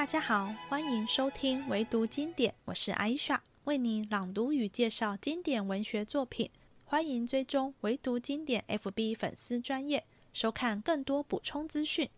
[0.00, 6.50] 大家好，欢迎收听唯读经典，我是艾莎，为你朗读与介绍经典文学作品。
[6.86, 12.08] 欢迎追踪唯读经典 FB 粉丝专业，收看更多补充资讯。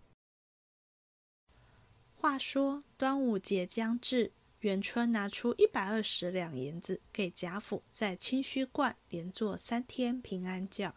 [2.14, 10.94] 话说端午节将至，元春拿出一百二十两银子给贾府，在清虚观连做三天平安觉，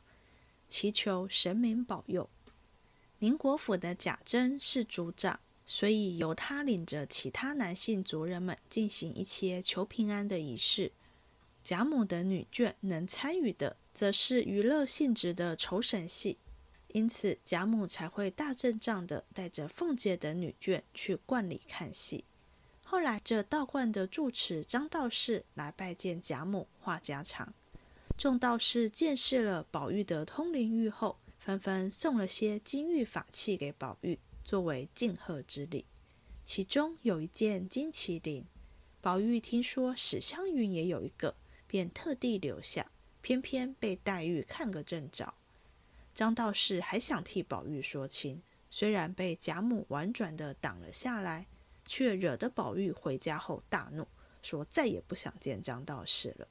[0.70, 2.30] 祈求神明保佑。
[3.18, 5.40] 宁国府的贾珍是族长。
[5.66, 10.92] 所以由他领着其他男性族人们进行一些求平安的仪式。
[11.64, 16.38] 贾母的女眷能参与的，则是娱乐性质的酬神戏，
[16.90, 22.24] 因此贾母才会大阵仗的带着凤姐的女眷去观里看戏。
[22.84, 27.52] 后来这道观的住持张道士来拜见贾母，话家常。
[28.16, 34.20] 众道士见识了宝玉的通灵玉后，纷纷送了些金玉法器给宝玉。
[34.46, 35.86] 作为敬贺之礼，
[36.44, 38.46] 其中有一件金麒麟，
[39.02, 42.92] 宝玉听说史湘云也有一个，便特地留下，
[43.24, 45.34] 偏偏被黛玉看个正着。
[46.14, 51.48] 张道士还想替宝玉说情，虽然被贾母婉转的挡了下来，
[51.84, 54.08] 却惹得宝玉回家后大怒，
[54.44, 56.48] 说再也不想见张道士了。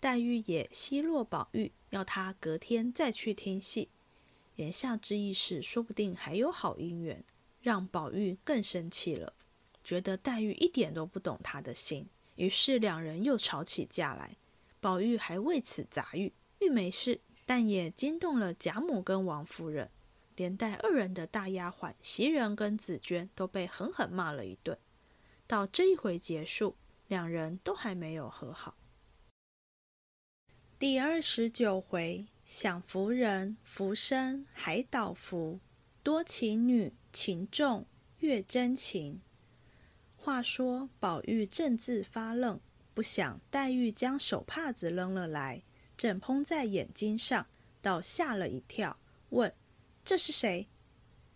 [0.00, 3.88] 黛玉也奚落宝玉，要他隔天再去听戏。
[4.56, 7.24] 言下之意是，说不定还有好姻缘，
[7.60, 9.32] 让宝玉更生气了，
[9.82, 14.36] 觉得黛玉一点都不懂他的心，于是两人又吵起架来。
[14.80, 19.90] 宝玉还为此砸玉，玉没事，但也惊动了贾母跟王夫人，
[20.36, 24.78] 连带二人的大丫鬟袭人跟紫娟都被狠狠骂了一顿。
[25.46, 26.76] 到这一回结束，
[27.08, 28.76] 两人都还没有和好。
[30.78, 32.26] 第二十九回。
[32.44, 35.60] 享福人福生海岛福，
[36.02, 37.86] 多情女情重
[38.18, 39.22] 月真情。
[40.14, 42.60] 话说宝玉正自发愣，
[42.92, 45.62] 不想黛玉将手帕子扔了来，
[45.96, 47.46] 正碰在眼睛上，
[47.80, 48.98] 倒吓了一跳，
[49.30, 49.54] 问
[50.04, 50.68] ：“这是谁？”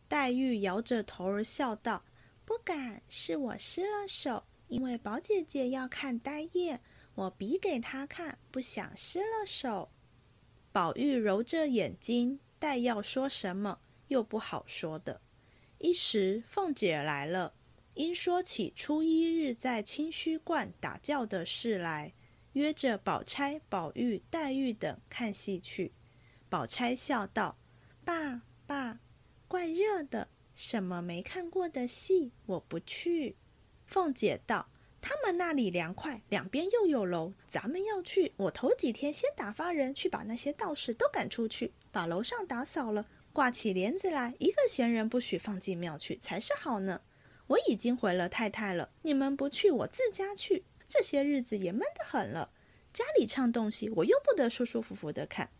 [0.09, 2.05] 黛玉摇着头儿笑道
[2.45, 6.81] ：“不敢，是我失了手，因为宝姐姐要看呆叶，
[7.15, 9.91] 我比给她看，不想失了手。”
[10.71, 15.21] 宝玉揉着眼睛，待要说什么，又不好说的。
[15.79, 17.55] 一时凤姐来了，
[17.95, 22.13] 因说起初一日在清虚观打醮的事来，
[22.53, 25.93] 约着宝钗、宝玉、黛玉等看戏去。
[26.49, 27.57] 宝钗笑道
[28.05, 29.01] ：“爸爸，
[29.47, 33.37] 怪热的，什么没看过的戏，我不去。”
[33.87, 34.69] 凤姐道。
[35.01, 38.33] 他们那里凉快，两边又有楼，咱们要去。
[38.37, 47.03] 我头几天先打发人去把那些道士都赶出去，把楼上打扫了，挂起帘子来，一个闲人不许放进庙去，才是好呢。
[47.47, 50.65] 我已经回了太太了，你们不去，我自家去。
[50.89, 52.51] 这些日子也闷得很了，
[52.93, 55.51] 家里唱东西，我又不得舒舒服服的看。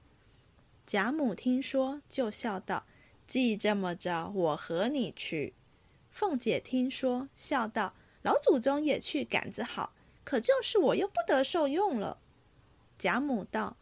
[0.85, 2.87] 贾母听说，就笑道
[3.29, 5.55] ：“既这么着，我和你去。”
[6.11, 7.95] 凤姐听说，笑道。
[8.23, 12.19] 老祖宗也去杆子好，可就是我又不得受用了。
[12.99, 13.77] 贾母道：“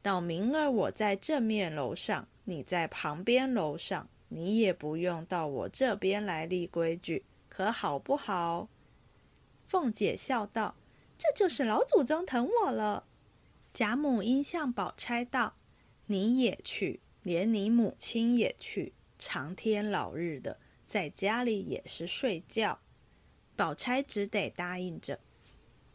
[0.00, 8.68] 到明儿我在正面楼上，你在旁边楼上，你也不用到我这边来立规矩，可好不好？”
[9.66, 10.76] 凤姐笑道
[11.18, 13.04] ：“这就是老祖宗疼我了。”
[13.74, 15.54] 贾母因向宝钗道
[16.06, 22.80] ：“你也去，连你母亲也去，长天老日的，在家里也是睡觉。”
[23.60, 25.20] 宝钗只得答应着。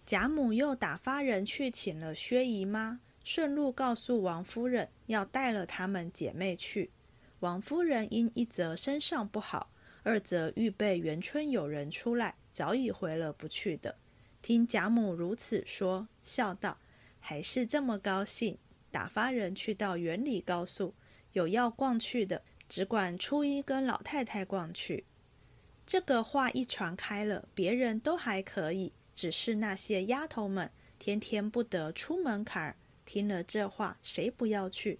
[0.05, 6.91] 贾母又打发人去请了薛姨妈，顺路告诉王夫人要带了她们姐妹去。
[7.39, 9.71] 王夫人因一则身上不好，
[10.03, 13.95] 二则预备元春有人出来，早已回了不去的。
[14.43, 16.77] 听贾母如此说，笑道
[17.19, 18.59] ：“还是这么高兴。”
[18.91, 20.93] 打发人去到园里告诉，
[21.31, 25.05] 有要逛去的，只管初一跟老太太逛去。
[25.85, 32.75] 这个话一传开了，别人都还可以，只是那些丫头们天天不得出门槛儿。
[33.05, 34.99] 听了这话，谁不要去？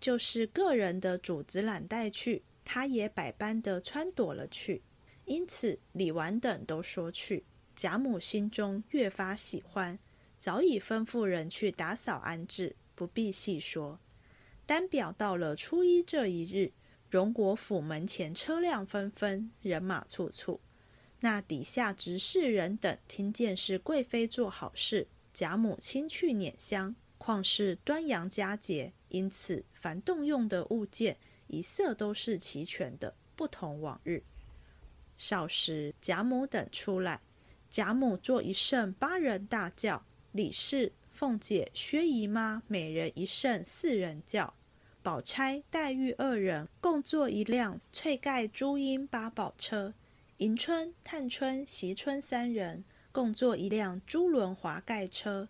[0.00, 4.82] 就是个人的主子懒带去，他也百般的撺掇了去。
[5.24, 7.44] 因此李纨等都说去，
[7.76, 9.98] 贾母心中越发喜欢，
[10.40, 14.00] 早已吩咐人去打扫安置，不必细说。
[14.66, 16.72] 单表到了初一这一日。
[17.14, 20.60] 荣国府门前车辆纷纷，人马簇簇。
[21.20, 31.16] 那底下执事人等听见是贵妃做好事，贾母亲去拈香，况是端阳佳节，因此凡动用的物件，
[31.46, 34.24] 一色都是齐全的，不同往日。
[35.16, 37.20] 少时，贾母等出来，
[37.70, 44.52] 贾母做一圣，八人大轿；李氏、凤姐、薛姨妈每人一圣，四人轿；
[45.04, 49.92] 宝钗、黛玉二人共坐一辆翠盖朱缨八宝车；
[50.38, 55.46] 迎春、探春、惜春三人共坐一辆朱轮华盖车。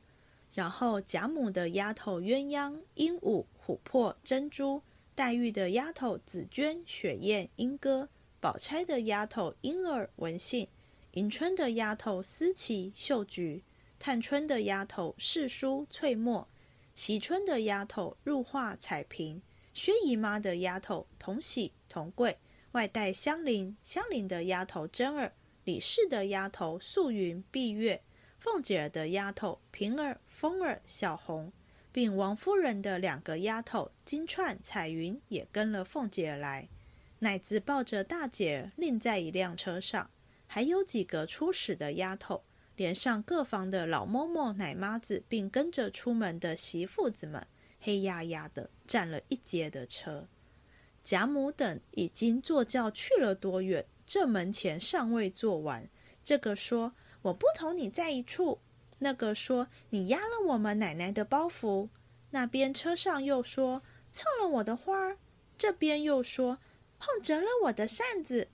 [0.55, 4.83] 然后贾母的丫头鸳鸯、鹦鹉、琥珀、珍珠；
[5.15, 8.09] 黛玉的丫头紫鹃、雪雁、莺歌；
[8.41, 10.67] 宝钗的丫头莺儿、文信；
[11.12, 13.62] 迎春的丫头思琪、秀菊；
[14.01, 16.49] 探春的丫头世书、翠墨；
[16.94, 19.41] 惜春的丫头入画、彩萍；
[19.73, 22.37] 薛姨妈的丫头同喜、同贵；
[22.73, 25.32] 外带香菱，香菱的丫头真儿；
[25.64, 28.02] 李氏的丫头素云、碧月。
[28.38, 31.50] 凤姐儿的丫头平儿、风儿、小红，
[31.91, 36.69] 并王夫人的两个丫头金钏、彩云也跟了凤姐儿来。
[37.20, 40.11] 乃至抱着大姐儿另在一辆车上，
[40.46, 42.44] 还有几个初始的丫头，
[42.76, 47.47] 连上各房的老嬷嬷、奶妈子，并跟着出门的媳妇子们，
[47.81, 50.29] 黑压压的站了一街的车。
[51.03, 55.88] 贾母等已经坐轿去了多远，这门前尚未坐完。
[56.23, 56.93] 这个说。
[57.25, 58.61] 我不同你在一处。
[58.99, 61.88] 那个说你压了我们奶奶的包袱，
[62.32, 63.82] 那边车上又说
[64.12, 65.17] 蹭了我的花儿，
[65.56, 66.59] 这边又说
[66.99, 68.49] 碰折了我的扇子，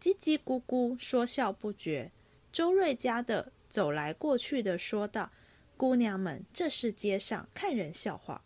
[0.00, 2.10] 叽叽咕咕说笑不绝。
[2.50, 5.30] 周瑞家的走来过去的说道
[5.76, 8.42] ：“姑娘们，这是街上看人笑话。”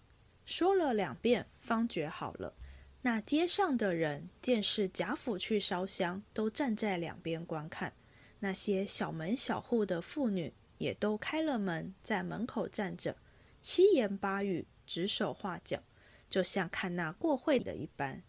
[0.46, 2.54] 说了两遍，方觉好了。
[3.02, 7.92] 那街上的人见是贾府去烧香，都站在两边观看。
[8.40, 13.16] 那些小门小户的妇女也都开了门，在门口站着，
[13.62, 15.82] 七言八语，指手画脚，
[16.28, 18.22] 就像看那过会的一般。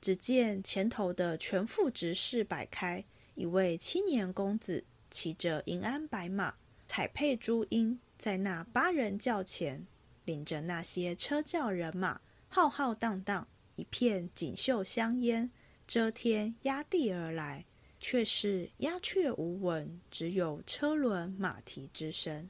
[0.00, 6.54] 只见前头的全副执事摆开，一位青年公子骑着银鞍白马，
[6.86, 9.86] 彩佩珠缨，在那八人轿前，
[10.24, 13.46] 领着那些车轿人马，浩浩荡荡，
[13.76, 15.50] 一片锦绣香烟，
[15.86, 17.64] 遮天压地而来。
[18.00, 22.48] 却是鸦雀无闻，只有车轮马蹄之声。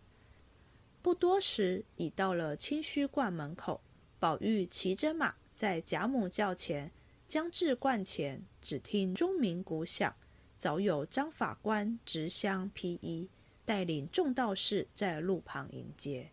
[1.00, 3.81] 不多时，已到了清虚观门口。
[4.19, 6.93] 宝玉骑着马，在贾母轿前
[7.26, 10.14] 将至观前，只听钟鸣鼓响，
[10.58, 13.28] 早有张法官执香披衣，
[13.64, 16.31] 带领众道士在路旁迎接。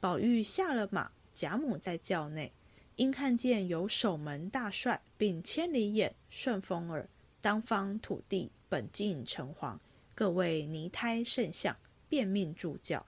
[0.00, 2.50] 宝玉下了马，贾母在轿内，
[2.96, 7.06] 因看见有守门大帅，并千里眼、顺风耳。
[7.42, 9.78] 当方土地本尽城隍，
[10.14, 11.76] 各位泥胎圣相，
[12.08, 13.04] 便命助教。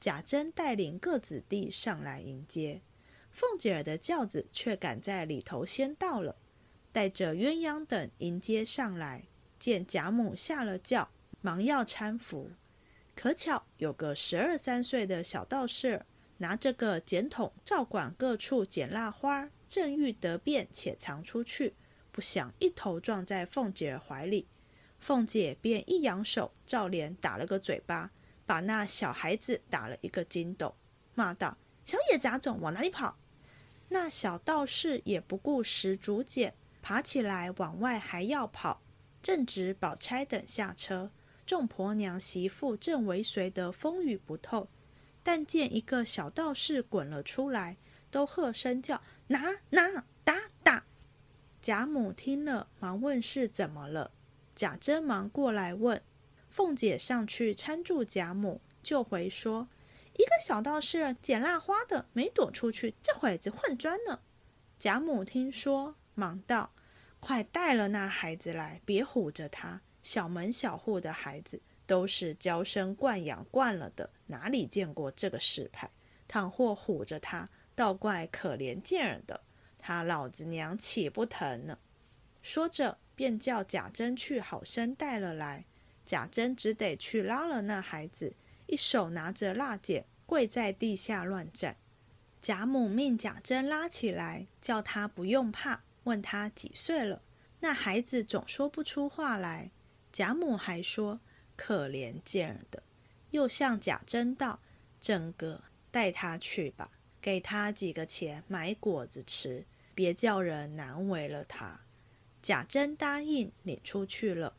[0.00, 2.80] 贾珍带领各子弟上来迎接。
[3.30, 6.36] 凤姐儿的轿子却赶在里头先到了，
[6.92, 9.24] 带着鸳鸯等迎接上来。
[9.62, 11.08] 见贾母下了轿，
[11.40, 12.50] 忙要搀扶。
[13.14, 16.04] 可巧有个十二三岁的小道士，
[16.38, 21.74] 拿着个剪筒，照管各处捡蜡花，正欲得便且藏出去。
[22.10, 24.48] 不想一头撞在凤姐儿怀里，
[24.98, 28.10] 凤姐便一扬手，照脸打了个嘴巴，
[28.44, 30.74] 把那小孩子打了一个筋斗，
[31.14, 31.56] 骂道
[31.86, 33.16] ：“小野杂种，往哪里跑？”
[33.90, 38.82] 那小道士也不顾石竹简，爬起来往外还要跑。
[39.22, 41.10] 正值宝钗等下车，
[41.46, 44.68] 众婆娘媳妇正为随得风雨不透，
[45.22, 47.76] 但见一个小道士滚了出来，
[48.10, 50.84] 都喝声叫：“拿拿打打！”
[51.62, 54.10] 贾母听了，忙问是怎么了。
[54.56, 56.02] 贾珍忙过来问，
[56.50, 59.68] 凤姐上去搀住贾母，就回说：
[60.14, 64.18] 一个小道士捡蜡花的，没躲出去，这会子混砖呢。
[64.78, 66.72] 贾母听说，忙道：
[67.22, 69.80] 快带了那孩子来，别唬着他。
[70.02, 75.88] 小门小户的孩子都是娇生惯养惯了的，哪里见过这个世派？
[76.26, 79.40] 倘或唬着他，倒怪可怜见儿的。
[79.78, 81.78] 他老子娘岂不疼呢？
[82.42, 85.64] 说着，便叫贾珍去好生带了来。
[86.04, 88.34] 贾珍只得去拉了那孩子，
[88.66, 91.76] 一手拿着蜡剪，跪在地下乱站。
[92.40, 97.22] 贾母命贾珍拉起来，叫他不用怕，问他几岁了。
[97.60, 99.70] 那孩子总说不出话来。
[100.12, 101.20] 贾母还说
[101.56, 102.82] 可怜见儿的，
[103.30, 104.60] 又向贾珍道
[105.00, 106.90] ：“珍哥，带他去吧，
[107.20, 111.80] 给他几个钱买果子吃。”别叫人难为了他。
[112.42, 114.54] 贾珍答应，领出去了。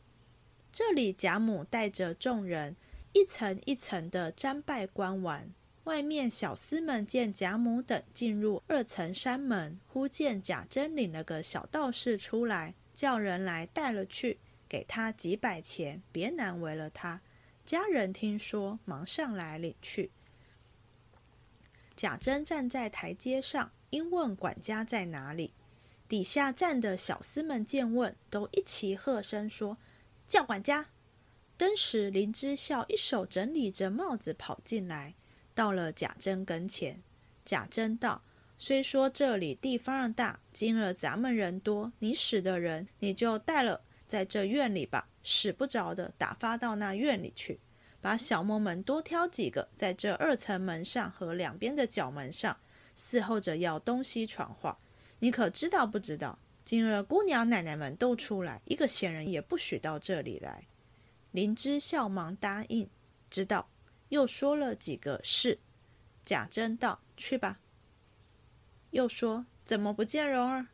[0.72, 2.76] 这里贾母带着众人
[3.12, 5.52] 一层一层的瞻拜观完。
[5.84, 14.38] 外面小厮们见贾母等进入二层山门，忽见贾珍领了个小道士出来，叫人来带了去，
[14.68, 17.20] 给他几百钱，别难为了他。
[17.66, 20.10] 家人听说，忙上来领去。
[21.94, 25.52] 贾珍站在台阶上，因问管家在哪里。
[26.08, 29.78] 底下站的小厮们见问，都一齐喝声说
[30.26, 30.88] ：“叫管家！”
[31.56, 35.14] 登时林之孝一手整理着帽子跑进来，
[35.54, 37.00] 到了贾珍跟前。
[37.44, 38.22] 贾珍道
[38.58, 45.08] ：“虽说这里地方大，今儿咱们人多，你使的人你就带了，在这院里吧。
[45.22, 47.58] 使不着的，打发到那院里去。
[48.00, 52.54] 把小嬷们多挑几个，在这二层门上和两边的角门上
[52.98, 54.78] 伺候着，要东西传话。
[55.20, 56.38] 你可知道不知道？
[56.64, 60.66] 今儿姑娘奶奶们都出来，一个闲人也不许到这里来。”
[61.32, 62.88] 林之笑忙答应，
[63.30, 63.68] 知道。
[64.14, 65.58] 又说了几个是。
[66.24, 67.58] 贾珍道：“去吧。”
[68.90, 70.68] 又说：“怎么不见蓉儿？”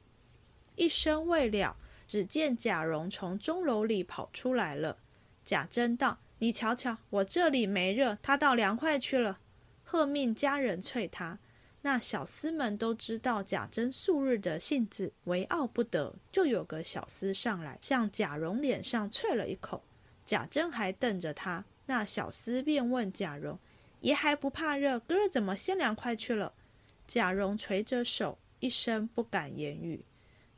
[0.76, 4.98] 一声未了，只见贾蓉从钟楼里跑出来了。
[5.42, 9.40] 贾珍道：“你瞧瞧，我这里没热，他倒凉快去了。”
[9.82, 11.38] 喝命家人催他。
[11.80, 19.82] 那小厮们都知道贾珍素日的性子为傲不得，就有个小厮上来，向贾蓉脸上啐了一口。
[20.26, 23.58] 贾珍还瞪着他，那小厮便问贾蓉
[24.02, 26.52] ：“爷还不怕热，哥儿怎么先凉快去了？”
[27.04, 30.04] 贾蓉垂着手，一声不敢言语。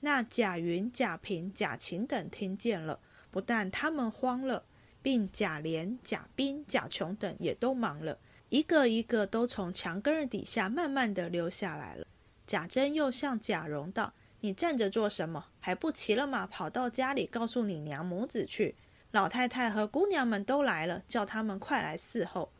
[0.01, 4.67] 那贾云、贾平、贾琴等听见了，不但他们慌了，
[5.01, 8.19] 并贾琏、贾冰、贾琼等也都忙了，
[8.51, 12.07] 一个一个都从墙根儿底下慢慢的溜下来了。
[12.47, 15.47] 贾珍又向贾蓉道：“你站着做什么？
[15.61, 18.75] 还不骑了马，跑到家里告诉你娘母子去。”
[19.13, 22.51] 老太太和姑娘们都来了，叫他们快来伺候。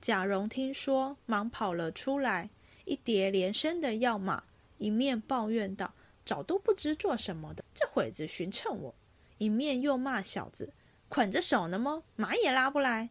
[0.00, 2.50] 贾蓉听说，忙跑了出来，
[2.86, 4.42] 一叠连声的要马，
[4.78, 5.92] 一面抱怨道
[6.24, 8.94] ：“早都不知做什么的，这会子寻趁我。”
[9.38, 10.72] 一面又骂小子
[11.08, 12.02] ：“捆着手呢吗？
[12.16, 13.10] 马也拉不来。”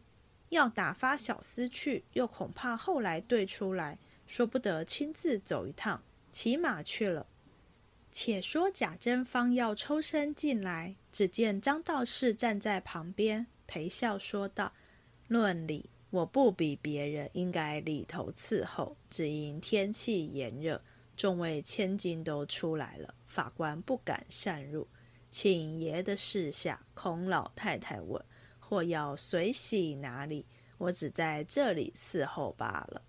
[0.50, 3.96] 要打发小厮去，又恐怕后来对出来，
[4.26, 7.26] 说不得亲自走一趟，骑马去了。
[8.10, 14.72] 且说贾珍方要抽身进来，只见张道士站在旁边，陪笑说道
[15.28, 18.96] ：“论理，我不比别人，应该里头伺候。
[19.10, 20.82] 只因天气炎热，
[21.14, 24.88] 众位千金都出来了，法官不敢擅入，
[25.30, 28.24] 请爷的示下，孔老太太问，
[28.58, 30.46] 或要随喜哪里，
[30.78, 33.02] 我只在这里伺候罢了。”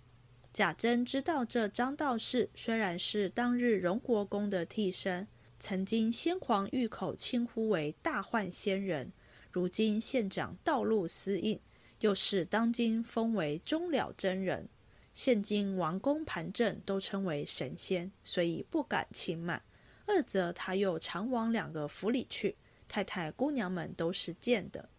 [0.51, 5.27] 贾珍知道这张道士虽然是当日荣国公的替身，
[5.65, 9.13] 曾经先皇御口称呼为大幻仙人，
[9.50, 11.58] 如今县长道路司印，
[12.01, 14.67] 又是当今封为终了真人，
[15.13, 19.63] 现今王公盘正都称为神仙，所以不敢轻慢。
[20.05, 22.58] 二则他又常往两个府里去，
[22.89, 24.89] 太太姑娘们都是见的。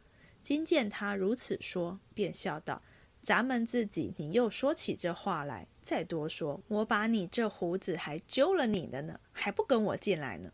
[0.43, 2.81] 今见他如此说，便笑道。
[3.23, 10.51] 咱们自己，你又说起这话来，再多说，我把你这胡子还揪了你的呢，还不跟我进来呢？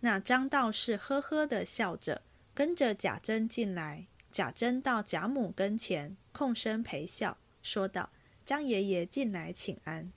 [0.00, 2.22] 那张道士呵呵的笑着，
[2.54, 4.06] 跟着贾珍进来。
[4.30, 8.10] 贾珍到贾母跟前，空身陪笑，说道
[8.46, 10.12] ：“张爷爷进来请安。”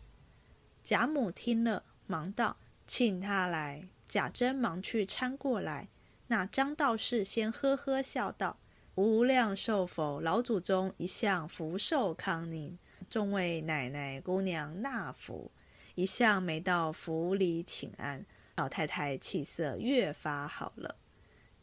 [0.83, 5.89] 贾母听了，忙道：“请他来。”贾珍忙去搀过来。
[6.27, 8.57] 那张道士先呵呵笑道。
[8.95, 12.77] 无量寿佛，老祖宗一向福寿康宁，
[13.13, 15.51] 众位奶奶姑娘纳福，
[15.93, 18.25] 一向没到府里请安。
[18.55, 20.95] 老太太气色越发好了。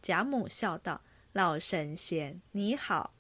[0.00, 1.00] 贾母笑道
[1.34, 3.12] ：“老神仙你好。”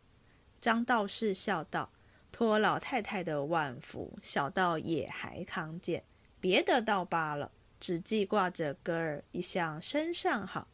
[0.60, 1.90] 张道士笑道
[2.30, 6.04] ：“托老太太的万福，小道也还康健，
[6.40, 10.68] 别的倒罢了，只记挂着哥儿一向身上好。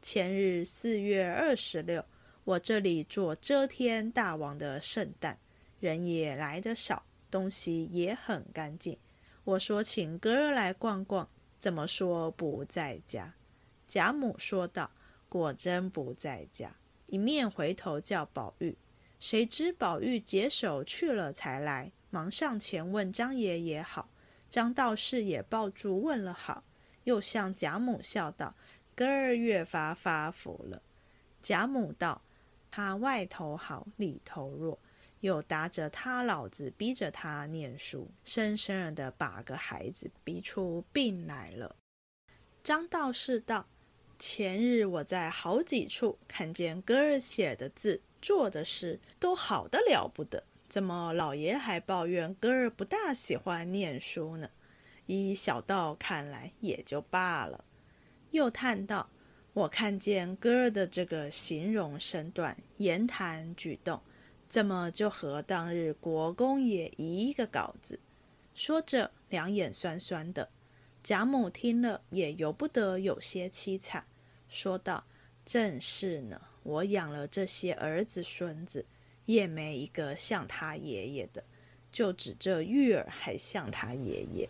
[0.00, 2.02] 前日四月二十六。”
[2.44, 5.38] 我这里做遮天大王的圣诞，
[5.84, 8.96] 人也来得少，东西也很干净。
[9.44, 11.28] 我说请哥儿来逛逛，
[11.60, 13.34] 怎么说不在家？
[13.86, 14.90] 贾母说道
[15.28, 16.74] ：“果真不在家。”
[17.04, 18.74] 一面回头叫宝玉，
[19.20, 24.08] 谁知宝玉解手去了，才来，忙上前问张爷爷好。
[24.48, 26.64] 张道士也抱住问了好，
[27.04, 28.54] 又向贾母笑道
[28.96, 30.80] ：“哥儿越发发福了。”
[31.42, 32.22] 贾母道。
[32.70, 34.76] 他外头好，里头弱，
[35.24, 41.74] 又搭着他老子逼着他念书，生生的把个孩子逼出病来了。
[42.62, 43.66] 张道士道
[44.20, 54.50] ：“前日我在好几处看见哥儿写的字、做的诗，都好的了不得，怎么老爷还抱怨哥儿不大喜欢念书呢？
[55.06, 57.64] 依小道看来也就罢了。”
[58.30, 59.08] 又叹道
[59.54, 64.02] ：“我看见哥儿的这个形容身段、言谈举动，
[64.54, 67.98] 怎么就和当日国公爷一个稿子？
[68.54, 70.48] 说着，两眼酸酸的。
[71.02, 74.04] 贾母听了，也由不得有些凄惨，
[74.48, 75.02] 说道
[75.44, 78.86] ：“正是呢，我养了这些儿子孙子，
[79.26, 81.42] 也没一个像他爷爷的，
[81.90, 84.48] 就指这玉儿还像他爷爷。”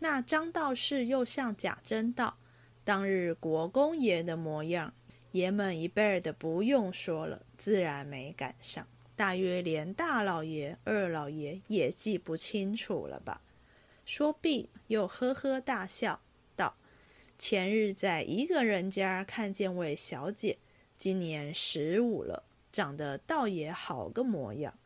[0.00, 2.36] 那张道士又向贾珍道
[2.84, 4.92] ：“当日国公爷的模样，
[5.32, 8.86] 爷们一辈儿的不用说了，自然没赶上，
[9.16, 13.42] 大约连大老爷、二老爷也记不清楚了吧。”
[14.04, 16.20] 说毕，又呵呵大笑，
[16.54, 16.74] 道
[17.38, 20.58] ：“前日在一个人家看见位小姐，
[20.98, 24.76] 今年十五了，长得倒也好个模样。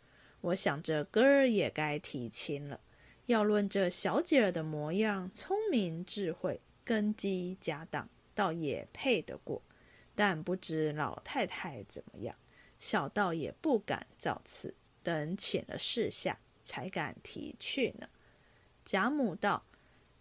[0.42, 2.80] 我想这哥儿也该提亲了。
[3.24, 9.60] 要论这小姐儿的模样，聪明智慧，根基家当，倒也配得过。
[10.16, 12.34] 但不知老太太怎么样，
[12.78, 18.08] 小道也不敢造次，等请了示下，才敢提去呢。”
[18.84, 19.62] 贾母道：“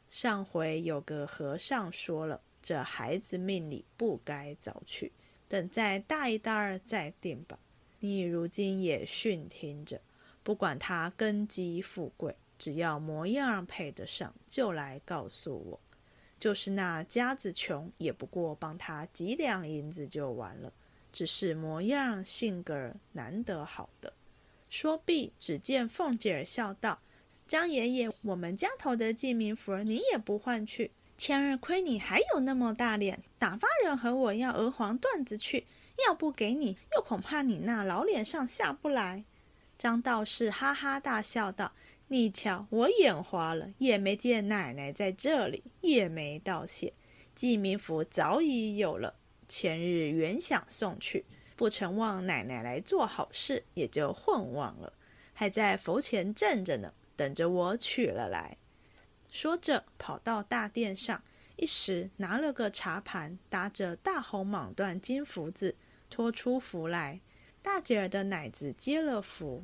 [0.09, 5.11] 上回有个和尚说了，这孩子命里不该早娶，
[5.47, 7.57] 等再大一大儿再定吧。
[7.99, 10.01] 你如今也训听着，
[10.43, 15.79] 不管他根基富贵，只要模样配得上，就来告诉我。
[16.39, 20.71] 就是那家子穷，也不过帮他几两银子就完了。
[21.11, 24.13] 只是模样性格难得好的。”
[24.69, 26.99] 说毕，只见凤姐儿笑道。
[27.47, 30.91] 张爷爷，我们家头的记名符你也不换去。
[31.17, 35.65] 前日亏你还有那么大脸，打发人和我要鹅黄缎子去，
[36.05, 39.23] 要不给你，又恐怕你那老脸上下不来。
[39.77, 41.71] 张道士哈哈大笑道
[42.07, 46.93] ：“你瞧，我眼花了，也没见奶奶在这里，也没道谢。
[47.33, 49.15] 记名符早已有了，
[49.47, 54.94] 前日原想送去，不成望奶奶来做好事，也就混忘了，
[55.33, 58.57] 还在佛前站着呢。”等着我取了来，
[59.31, 61.24] 说着跑到大殿上，
[61.55, 65.77] 一时拿了个茶盘，搭着大红蟒缎金福字，
[66.09, 67.22] 托出福来。
[67.61, 69.63] 大姐儿的奶子接了福，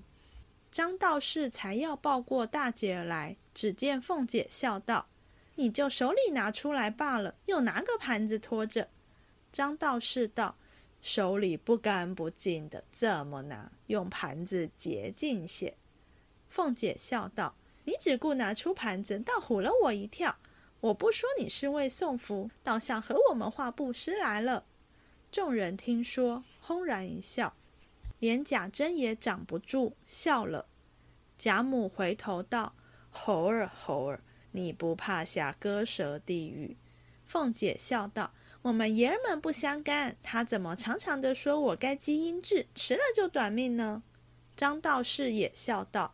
[0.72, 5.08] 张道士才要抱过大姐来，只见凤姐笑道
[5.56, 8.88] ：“你就手里拿出来罢了，又拿个盘子托着。”
[9.52, 10.56] 张道士道
[11.04, 13.70] ：“手里不干不净的，怎么拿？
[13.88, 15.76] 用盘子洁净些。”
[16.50, 17.54] 凤姐笑道
[17.84, 20.38] ：“你只顾拿出盘子，倒唬了我一跳。
[20.80, 24.64] 我不说你是为送福，倒像和我们画布施来了。”
[25.32, 27.54] 众人听说，轰然一笑，
[28.22, 30.68] 连贾珍也掌不住笑了。
[31.40, 32.76] 贾母回头道
[33.10, 36.78] ：“猴儿，猴儿，你不怕下割舌地狱？”
[37.26, 38.32] 凤姐笑道
[38.62, 44.04] ：“我们爷儿们不相干，他怎么常常的说我该积阴质，迟了就短命呢？”
[44.56, 46.14] 张道士也笑道。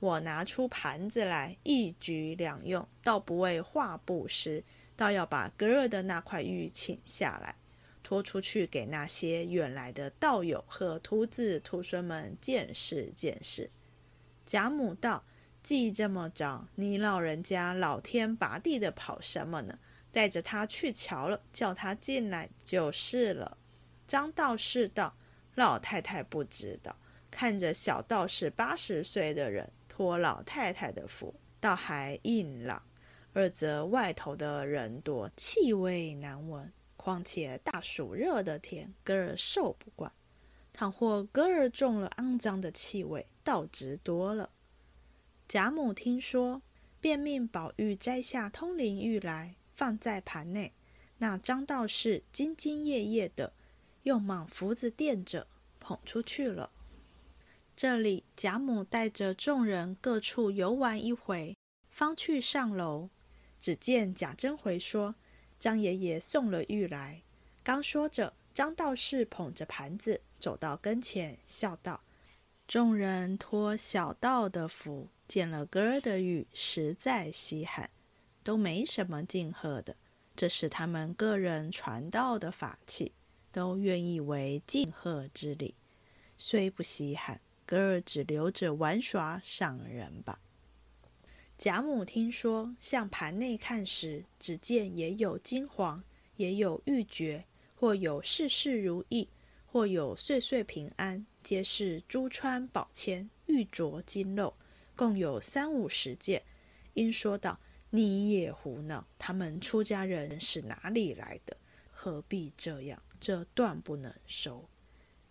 [0.00, 4.64] 我拿出盘子来，一举两用，倒不为画布施，
[4.96, 7.54] 倒要把哥儿的那块玉请下来，
[8.04, 13.68] 拖出去给那些远来的道友和徒子徒孙们见识见识。
[14.46, 15.24] 贾母道
[15.64, 19.78] ：“既这么着，你老人家老天拔地的跑什么呢？
[20.12, 23.58] 带着他去瞧了，叫他进来就是了。”
[24.06, 25.16] 张道士道
[25.56, 26.94] ：“老太太不知道，
[27.30, 32.82] 看着小道士八十岁的人。”托老太太的福，倒还硬朗；
[33.32, 36.72] 二则外头的人多，气味难闻。
[37.04, 40.10] 况且大暑热的天，哥儿受不惯。
[40.72, 44.48] 倘或哥儿中了肮脏的气味，倒值多了。
[45.46, 46.62] 贾母听说，
[47.02, 50.72] 便命宝玉摘下通灵玉来，放在盘内。
[51.18, 53.52] 那张道士兢兢业业的，
[54.04, 55.46] 用蟒符子垫着，
[55.78, 56.70] 捧出去了。
[57.76, 61.54] 这里，贾母带着众人各处游玩一回，
[61.90, 63.10] 方去上楼。
[63.60, 65.14] 只见贾珍回说
[65.64, 67.22] ：“张爷爷送了玉来。”
[67.64, 72.02] 刚说着，张道士捧着盘子走到跟前，笑道
[72.68, 77.88] ：“众人托小道的福，见了哥儿的玉，实在稀罕，
[78.42, 79.96] 都没什么敬贺的。
[80.36, 83.12] 这是他们个人传道的法器，
[83.50, 85.76] 都愿意为敬贺之礼，
[86.36, 90.38] 虽不稀罕。”哥儿只留着玩耍赏人吧。
[91.64, 96.04] 贾母听说，向盘内看时，只见也有金黄，
[96.36, 97.42] 也有玉珏，
[97.74, 99.26] 或有事事如意，
[99.64, 104.52] 或有岁岁平安，皆是珠穿宝签、玉镯金镂，
[104.94, 106.42] 共有三五十件。
[106.92, 109.06] 因说道：“你也胡闹！
[109.18, 111.56] 他们出家人是哪里来的？
[111.90, 113.02] 何必这样？
[113.18, 114.68] 这断不能收。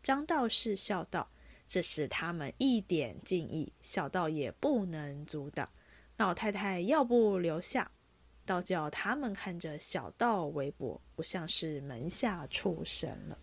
[0.02, 1.30] 张道士笑道
[1.69, 5.69] ：“这是他们一点敬意，小道也不能阻挡。
[6.17, 7.91] 老太太要不留下，
[8.45, 13.38] 倒叫他们看着小道微薄，不像是门下出身了。”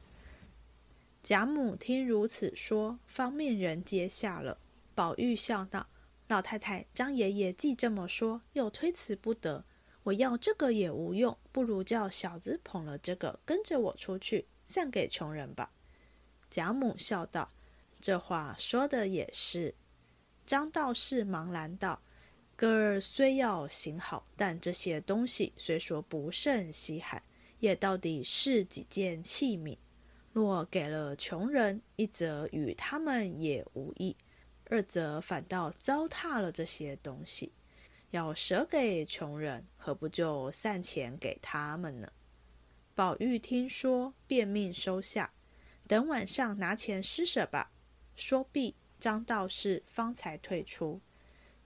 [1.22, 4.58] 贾母听如此说，方命人接下了。
[4.94, 5.86] 宝玉笑道
[6.28, 9.64] ：“老太太，张爷爷既这么说，又推辞不得。
[10.04, 15.70] 我要这个也无用，不如叫小子捧了这个，跟着我出去，散给穷人吧。”
[16.50, 17.50] 贾母笑道
[18.00, 19.74] ：“这话说的也是。”
[20.46, 22.00] 张道士忙拦道
[22.60, 27.22] ：“哥儿虽要行好，但这些东西虽说不甚稀罕，
[27.58, 29.78] 也到底是几件器皿。
[30.34, 34.14] 若给了穷人，一则与他们也无益，
[34.66, 37.50] 二则反倒糟蹋了这些东西。
[38.10, 42.12] 要舍给穷人，何不就散钱给他们呢？”
[42.94, 45.32] 宝玉听说，便命收下。
[45.88, 47.72] 等晚上拿钱施舍吧。
[48.14, 51.00] 说毕，张道士方才退出。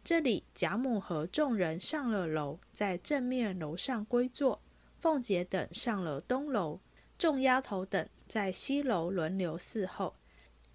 [0.05, 4.61] 这里贾母和众人上了楼，在正面楼上归坐。
[5.01, 6.81] 凤姐等上了东楼，
[7.19, 10.15] 众丫头等在西楼轮流伺候。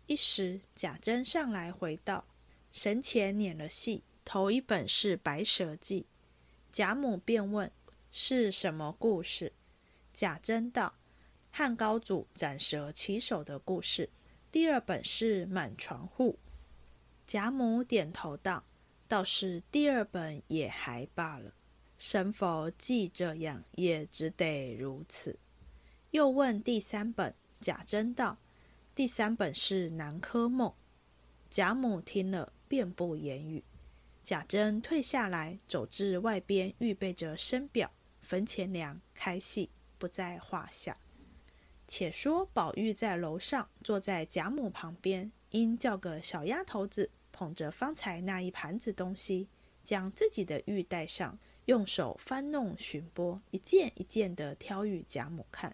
[0.08, 2.26] 一时贾珍上来回道
[2.74, 6.02] ：“神前演了戏，头一本是《白蛇记》。”
[6.74, 7.72] 贾母便问
[8.12, 9.54] ：“是什么故事？”
[10.12, 10.96] 贾珍道。
[11.52, 14.10] 汉高祖斩蛇起手的故事，
[14.52, 16.34] 第二本是《满床户》。
[17.26, 18.64] 贾母点头道
[19.10, 21.56] ：“倒是第二本也还罢了，
[21.98, 25.40] 神佛既这样，也只得如此。”
[26.12, 28.38] 又问第三本，贾珍道
[28.94, 30.70] ：“第三本是《南柯梦》。”
[31.50, 33.64] 贾母听了，便不言语。
[34.24, 37.92] 贾珍退下来，走至外边，预备着升表、
[38.22, 40.96] 焚钱粮、开戏，不在话下。
[41.88, 49.48] 且说宝玉在楼上，坐在贾母旁边，因叫个小丫头子捧着方才那一盘子东西，
[49.86, 55.74] 将自己的玉带上，用手翻弄寻拨，一件一件的挑与贾母看。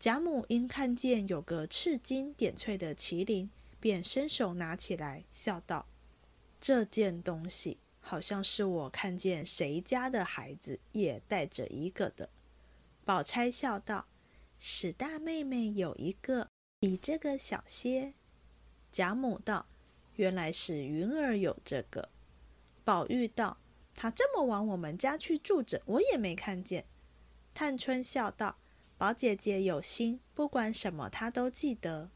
[0.00, 5.84] 贾母因看见有个赤金点翠的麒麟，便伸手拿起来，笑道
[6.58, 12.30] ：“这件东西好像是我看见谁家的孩子也带着一个的。”
[13.04, 14.06] 宝钗笑道。
[14.58, 16.48] 史大妹妹有一个
[16.80, 18.14] 比这个小些。
[18.90, 19.66] 贾母道
[20.18, 22.08] ：“原来是云儿有这个。”
[22.84, 23.56] 宝玉道
[23.94, 26.84] ：“她这么往我们家去住着，我也没看见。”
[27.54, 28.56] 探春笑道
[28.98, 32.10] ：“宝姐姐有心，不管什么她都记得。”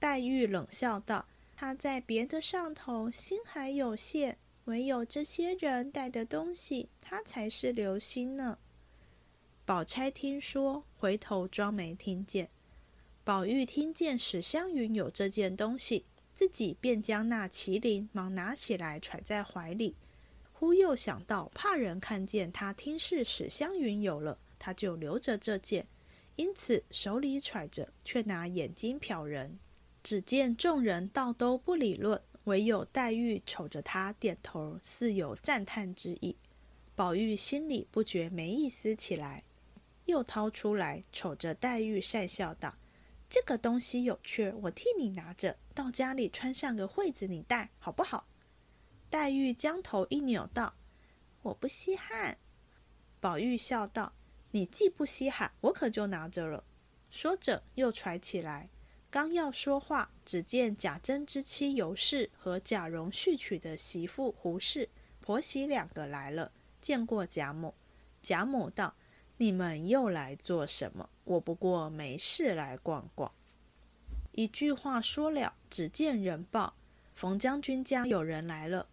[0.00, 8.58] 黛玉冷笑道：“她在别的上头心还有限，唯有这些人带的东西，她才是留心呢。”
[9.64, 12.50] 宝钗听说，回头装没听见。
[13.24, 19.94] 宝玉听见史湘云有这件东西，自己便将那麒麟忙拿起来揣在怀里。
[20.52, 25.86] 忽又想到，怕人看见他听是史湘云有了，他就留着这件，
[26.36, 29.58] 因此手里揣着，却拿眼睛瞟人。
[30.02, 36.36] 只见众人倒都不理论，唯有黛玉瞅着他点头，似有赞叹之意。
[36.94, 39.44] 宝玉心里不觉没意思起来。
[40.06, 42.74] 又掏出来，瞅着黛玉讪笑道
[43.28, 48.28] ：“这个东西有趣，我替你拿着，到家里穿上个穗子，你戴好不好？”
[49.10, 50.74] 黛玉将头一扭道
[51.42, 52.38] ：“我不稀罕。”
[53.20, 54.12] 宝玉笑道
[54.52, 56.64] ：“你既不稀罕，我可就拿着了。”
[57.10, 58.68] 说着又揣起来，
[59.10, 64.88] 刚要说话，只见贾珍之妻尤氏和贾蓉续娶的媳妇胡氏
[65.20, 67.74] 婆媳两个来了，见过贾母。
[68.22, 68.94] 贾母道。
[69.36, 71.08] 你们又来做什么？
[71.24, 73.32] 我不过没事来逛逛。
[74.32, 76.74] 一句话说了，只见人报
[77.14, 78.86] 冯将军家有人来了。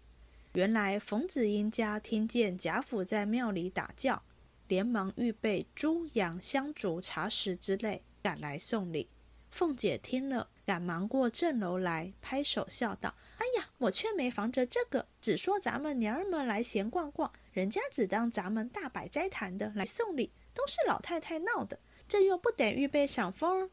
[0.54, 4.24] 原来冯子英家听见贾府在庙里打轿，
[4.68, 9.10] 连忙预备猪羊香烛茶食之类，赶来送礼。
[9.50, 23.70] 凤姐听了，赶忙过正楼来，拍手笑道：“哎呀，我却没防着这个，只说咱们娘儿们来闲逛逛。”人家只当咱们大摆斋坛的来送礼，都是老太太闹的，这又不得预备赏风。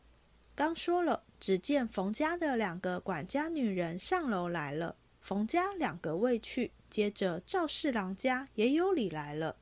[0.56, 9.54] 刚说了，只见冯家的两个管家女人上楼来了，冯家两个未去，接着赵四郎家也有礼来了，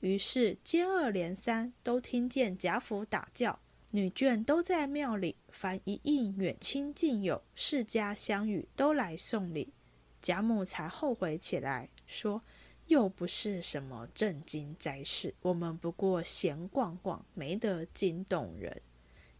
[0.00, 9.72] 于是接二连三都听见贾府打叫，女眷都在庙里，凡一应远亲近友、世家相与，都来送礼。
[10.20, 12.42] 贾母才后悔起来，说。
[12.90, 18.82] 又不是什么正经灾事，我们不过闲逛逛，没得惊动人。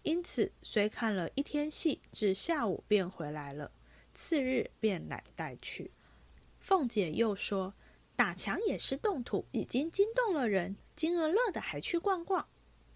[0.03, 3.73] 因此，虽看了一天戏，至下午便回来了。
[4.15, 5.91] 次日便来带去。
[6.61, 7.75] 凤姐又说
[8.15, 12.47] ：“打墙也是动土，已经惊动了人，今儿乐的还去逛逛。”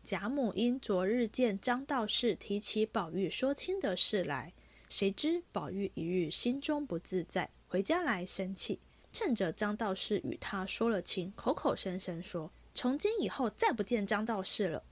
[0.04, 4.52] 贾母因昨日见张道士提起宝玉说亲的事来，
[4.88, 8.78] 谁知宝玉一日心中不自在，回家来生气，
[9.14, 14.82] 趁着张道士与他说了亲，口口声声说从今以后再不见张道士了。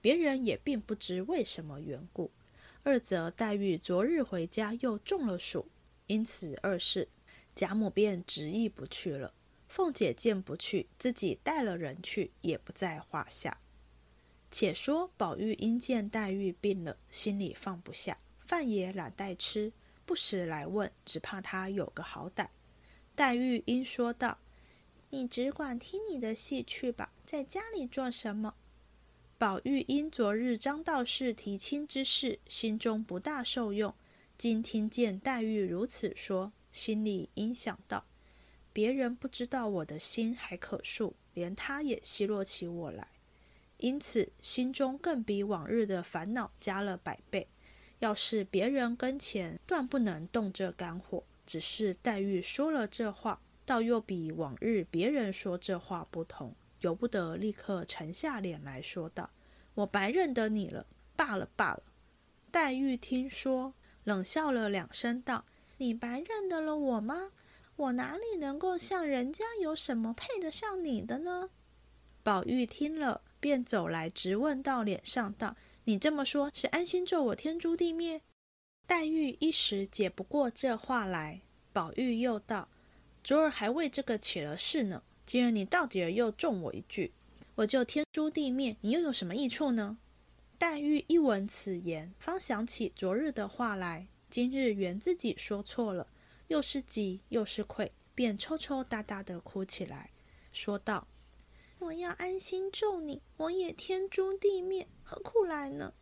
[0.00, 2.30] 别人也并不知为什么缘故。
[2.84, 5.68] 二则黛玉昨日回家又中了暑，
[6.06, 7.08] 因此二事
[7.56, 9.34] 贾母便执意不去了。
[9.68, 13.58] 凤姐见不去，自己带了人去，也不在话下。
[14.50, 18.16] 且说宝玉因见黛玉病了，心里放不下，
[18.46, 19.72] 饭也懒带吃，
[20.06, 22.48] 不时来问，只怕他有个好歹。
[23.14, 24.38] 黛玉因说道
[25.10, 28.54] ：“你只管听你的戏去吧，在家里做什么？”
[29.38, 33.94] 宝玉因昨日张道士提亲之事，心中不大受用，
[34.38, 38.04] 今听见黛玉如此说，心里因想到：
[38.72, 43.08] 别人不知道我的心还可恕，连他也奚落起我来。
[43.78, 47.48] 因此，心中更比往日的烦恼加了百倍。
[47.98, 59.28] 要是别人跟前，断不能动这肝火；只是黛玉说了这话，倒又比往日别人说这话不同，由不得立刻沉下脸来说道
[59.76, 61.82] ：“我白认得你了，罢了罢了。”
[62.50, 65.44] 黛玉听说，冷笑了两声，道
[65.76, 67.32] ：“你白认得了我吗？
[67.76, 71.50] 我哪里能够像人家有什么配得上你的呢？”
[72.24, 73.20] 宝玉听了。
[73.38, 78.22] 便走来，直问到脸上，道：“你这么说，是安心咒我天诛地灭？”
[78.86, 81.40] 黛玉一时解不过这话来。
[81.72, 82.68] 宝玉又道
[83.24, 87.12] ：“昨儿还为这个起了事呢，今儿你到底儿又中我一句，
[87.54, 89.96] 我就天诛地灭，你又有什么益处呢？”
[90.58, 96.06] 黛玉一闻此言，方想起昨日的话来，今日原自己说错了，
[96.48, 100.10] 又是急又是愧，便抽抽搭搭的哭起来，
[100.52, 101.08] 说道。
[101.78, 105.92] 我要安心咒你，我也天诛地灭，何苦来呢？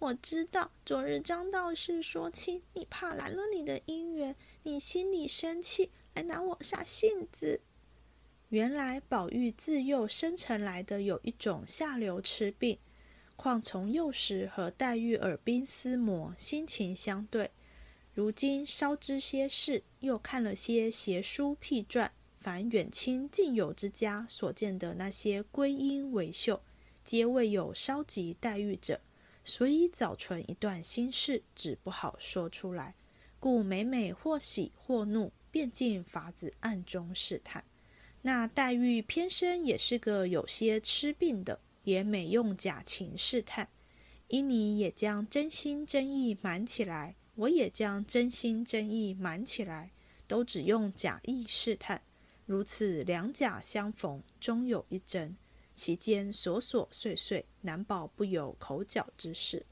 [0.00, 7.60] 我知道昨日张道士说亲，你怕拦了你的姻缘，你心里生气，来拿我下性子。
[8.48, 12.78] 原来宝玉自幼生成来的有一种下流痴病，
[13.36, 17.50] 况从幼时和黛玉耳鬓厮磨，心情相对，
[18.14, 22.10] 如今稍知些事，又看了些邪书僻传。
[22.40, 26.62] 凡远亲近友之家所见的那些归因为秀，
[27.04, 28.98] 皆未有稍及黛玉者，
[29.44, 32.94] 所以早存一段心事，只不好说出来，
[33.38, 37.64] 故每每或喜或怒，便尽法子暗中试探。
[38.22, 43.68] 那黛玉偏生也是个有些痴病的，也每用假情试探。
[44.28, 49.90] 因你也将真心真意瞒起来，我也将真心真意瞒起来，
[50.28, 52.02] 都只用假意试探。
[52.46, 55.34] 如此两假相逢，终有一真。
[55.80, 59.64] 其间琐琐碎碎，难保不有口角之事。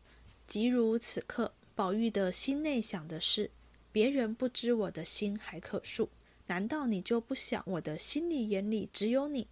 [0.46, 3.50] 即如此刻，宝玉的心内想的是：
[3.92, 6.08] 别人不知我的心还可恕，
[6.46, 9.48] 难道你就不想我的心里眼里只有你？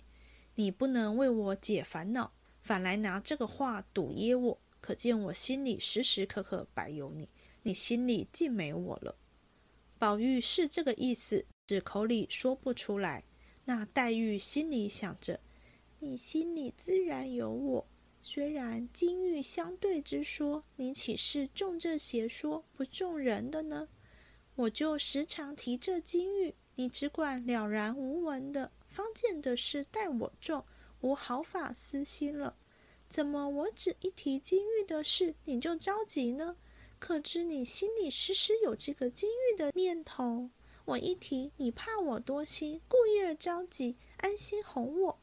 [0.55, 7.29] 你不能为我解烦恼，反来拿这个话堵噎我，可见我心里时时刻刻白有你，
[7.65, 9.15] 你心里竟没我了。
[9.99, 11.45] 宝玉是这个意思。
[11.67, 13.25] 只口里说不出来，
[13.67, 15.41] 那黛玉心里想着
[15.99, 17.87] ：“你心里自然有我。
[18.23, 23.89] 虽然金玉相对之说，你岂是中这邪说不中人的呢？
[24.57, 30.65] 我就时常提这金玉，你只管了然无闻的，方见的是待我重，
[31.01, 32.57] 无毫发私心了。
[33.09, 36.57] 怎么我只一提金玉的事，你就着急呢？
[36.99, 40.51] 可知你心里时时有这个金玉的念头？”
[40.87, 45.19] 我一提，你怕我多心，故意儿着急，安心哄我。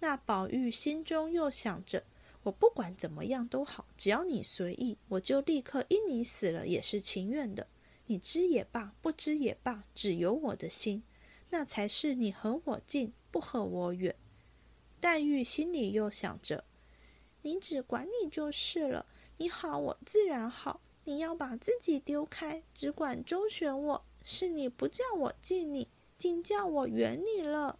[0.00, 2.02] 那宝玉心中又想着，
[2.42, 7.66] 我不管怎么样都好，只要你随意，我就立刻因你死了也是情愿的。
[8.06, 11.02] 你知也罢，不知也罢，只有我的心，
[11.50, 14.16] 那才是你和我近，不和我远。
[15.00, 16.64] 黛玉心里又想着，
[17.42, 24.04] 你只管你就是了，你好我自然好，你要把自己丢开，只管周旋我。
[24.22, 27.78] 是你不叫我敬你，竟叫我远你了。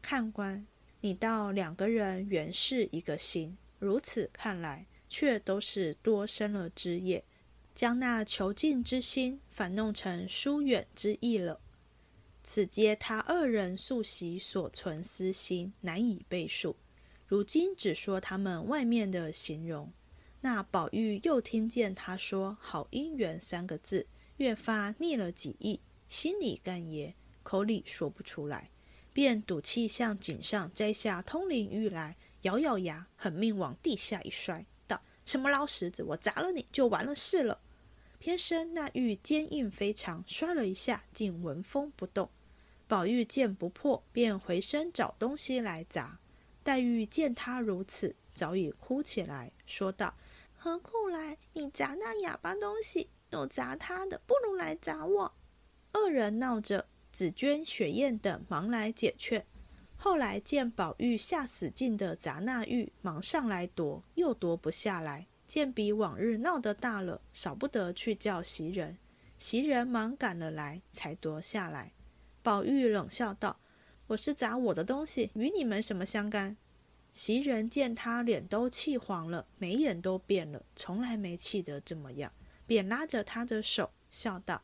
[0.00, 0.66] 看官，
[1.02, 7.24] 你道两个人原是一个心，如此看来，却都是多生了枝叶，
[7.74, 11.60] 将那求近之心反弄成疏远之意了。
[12.42, 16.76] 此皆他二人素习所存私心，难以背述。
[17.26, 19.92] 如今只说他们外面的形容。
[20.42, 24.06] 那宝玉又听见他说“好姻缘”三个字，
[24.38, 28.70] 越发腻了几意，心里干噎，口里说不出来，
[29.12, 37.60] 便赌气向颈上摘下通灵玉来，咬咬牙，狠命往地下一摔，道：“什么老石子，我砸了你就完了事了。”
[38.18, 42.30] 偏生那玉坚硬非常，摔了一下，竟纹风不动。
[42.86, 46.18] 宝玉见不破，便回身找东西来砸。
[46.62, 50.14] 黛玉见他如此，早已哭起来，说道。
[50.62, 51.38] 何苦来？
[51.54, 55.32] 你砸那哑巴东西，又砸他的，不如来砸我。
[55.92, 59.44] 二人闹着，紫娟、雪雁等忙来解劝。
[59.96, 65.26] 后来见宝玉下死劲的砸那玉，忙上来夺，又夺不下来。
[65.46, 68.96] 见比往日闹得大了，少不得去叫袭人。
[69.36, 71.92] 袭人忙赶了来，才夺下来。
[72.42, 73.58] 宝玉冷笑道
[74.06, 76.56] ：“我是砸我的东西，与你们什么相干？”
[77.12, 82.32] 袭人见他脸都气黄了，眉眼都变了，从来没气得这么样，
[82.66, 84.62] 便拉着他的手，笑道：“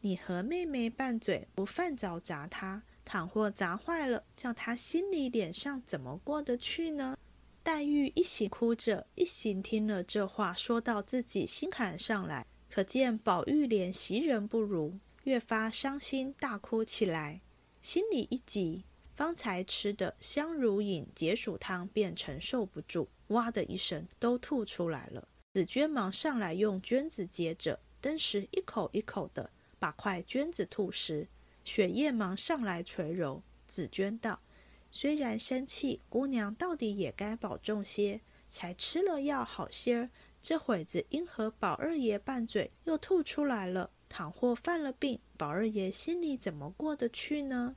[0.00, 7.16] 你和妹妹拌嘴，不犯着砸她，倘或砸坏了，叫她心里脸上怎么过得去呢？”
[7.62, 17.40] 黛玉一行哭着，一行听了这话，说到自己心坎上来，可见宝玉连袭人不如，越发伤心，大哭起来，
[17.82, 18.84] 心里一急。
[19.14, 25.26] 方才吃的香如饮解暑汤，便承受不住，哇的一声都吐出来了。
[25.52, 31.28] 紫娟忙上来用绢子接着，登时一口一口的把块绢子吐时。
[31.64, 33.42] 雪雁忙上来捶揉。
[33.66, 34.40] 紫娟道
[34.90, 40.10] ：“虽然生气，姑娘到底也该保重些，才吃了药好些儿。
[40.40, 43.90] 这会子因和宝二爷拌嘴，又吐出来了。
[44.08, 47.76] 倘或犯了病，宝二爷心里怎么过得去呢？”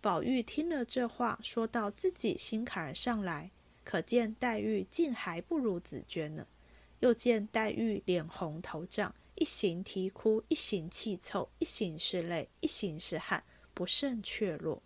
[0.00, 3.50] 宝玉听了这话，说到自己心坎儿上来，
[3.82, 6.46] 可见黛玉竟还不如紫娟呢。
[7.00, 13.42] 又见黛玉脸红头胀，一行啼哭，一行气凑，一行是泪，一行是汗，
[13.74, 14.82] 不胜怯落。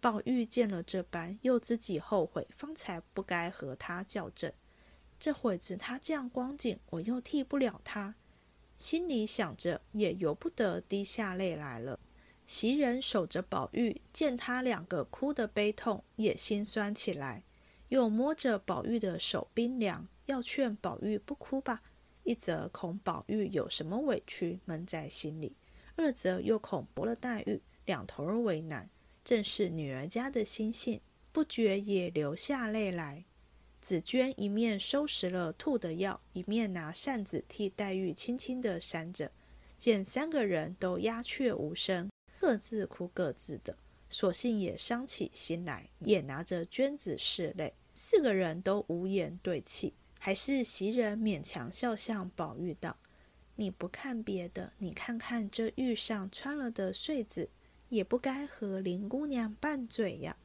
[0.00, 4.52] 宝玉见了这般，又自己后悔，方才不该和他较正。
[5.18, 8.14] 这会子他这样光景，我又替不了他，
[8.76, 11.98] 心里想着，也由不得滴下泪来了。
[12.46, 17.42] 袭人守着宝玉，见他两个哭得悲痛，也心酸起来。
[17.88, 21.82] 又摸着宝玉的手冰凉，要劝宝玉不哭吧。
[22.28, 25.56] 一则恐宝玉有什么委屈闷在心里，
[25.96, 28.90] 二则又恐驳了黛玉，两头儿为难。
[29.24, 31.00] 正是女儿家的心性，
[31.32, 33.24] 不觉也流下泪来。
[33.80, 39.32] 紫娟一面收拾了吐的药，一面拿扇子替黛玉轻轻地扇着。
[39.78, 42.10] 见三个人都鸦雀无声。
[42.38, 43.78] 各自哭各自的，
[44.10, 47.72] 索性也伤起心来，也拿着绢子拭泪。
[47.94, 52.96] 四个人都无言对泣，还是袭人勉强笑向宝玉道
[53.56, 57.48] ：“你不看别的，你看看这玉上穿了的穗子，
[57.88, 60.36] 也不该和林姑娘拌嘴呀。”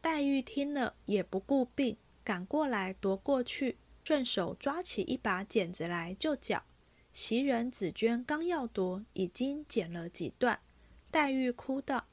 [0.00, 6.64] 黛玉听了也不顾病，赶过来夺过去，顺手抓起一把剪子来就绞。
[7.12, 10.60] 袭人、紫娟刚要夺，已经剪了几段。
[11.10, 12.06] 黛玉哭道：“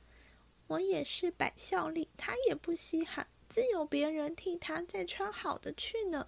[0.67, 6.27] 我也是摆孝力，他也不稀罕，自有别人替他再穿好的去呢。”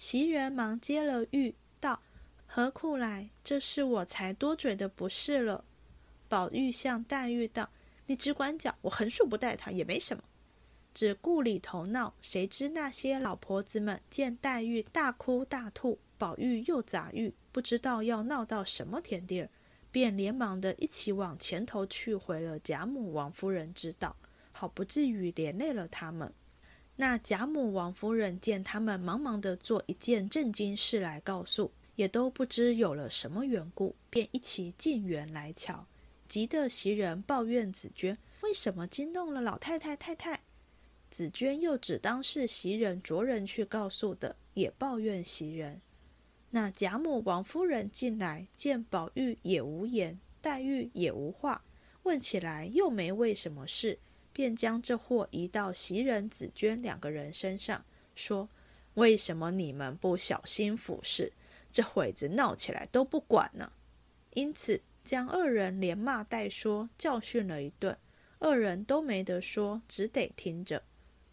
[0.00, 2.00] 袭人忙接了玉，道
[2.48, 3.28] ：“何苦来？
[3.44, 5.62] 这是我才多嘴的不是了。”
[6.26, 7.68] 宝玉向黛玉道
[8.08, 10.24] ：“你只管讲，我横竖不带他也没什么，
[10.94, 12.14] 只顾里头闹。
[12.22, 19.50] 谁知那些老婆子们见黛玉大哭大吐，宝玉又砸玉，不知道要闹到什么田地儿。”
[19.92, 24.16] 便连忙的一起往前头去回了贾母、王夫人知道，
[24.50, 26.32] 好不至于连累了他们。
[27.00, 35.86] 那贾母、王夫人见他们忙忙的做一件正经事来告诉，也都不知有了什么缘故，便一起进园来瞧。
[36.28, 40.42] 急得袭人抱怨紫娟为什么惊动了老太太、太太。
[41.10, 45.80] 紫娟又只当是袭人着人去告诉的，也抱怨袭人。
[46.50, 51.64] 那贾母、王夫人进来，见宝玉也无言，黛玉也无话，
[52.02, 53.98] 问起来又没为什么事，
[54.40, 57.84] 便将这祸移到袭人、紫娟两个人身上，
[58.14, 58.48] 说
[58.96, 61.30] ：“为什么你们不小心服侍，
[61.70, 63.70] 这会子闹起来都不管呢？”
[64.32, 67.94] 因此将二人连骂带说，教训了一顿，
[68.38, 70.82] 二人都没得说，只得听着。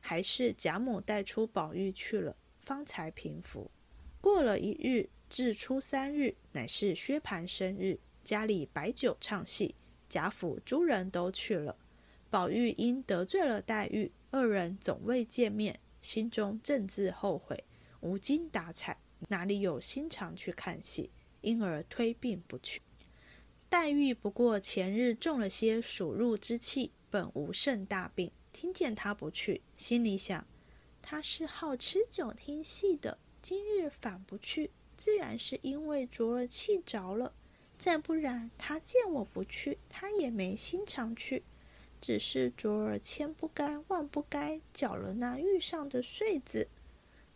[0.02, 3.72] 还是贾母带出宝玉去了，方才平服。
[4.20, 9.76] 过了一日，至初三日，乃是薛蟠生日，家里摆酒唱戏，
[10.10, 11.78] 贾府诸人都去了。
[12.30, 17.64] 宝玉因得罪了黛玉，二人总未见面，心中正自后悔，
[18.02, 18.98] 无精打采，
[19.30, 21.10] 哪里有心肠去看戏，
[21.42, 22.82] 因而推病不去。
[23.70, 28.32] 黛玉不过前日中了些暑入之气，本无甚大病。
[28.52, 30.48] 听见他不去，心里想，
[31.02, 37.34] 他是好吃酒听戏的，今日反不去，自然是因为着了气着了。
[37.78, 41.44] 再不然，他见我不去，他也没心肠去，
[42.00, 46.68] 只是昨儿千不该万不该，搅了那玉上的穗子，